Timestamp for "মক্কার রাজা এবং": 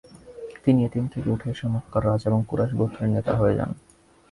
1.67-2.41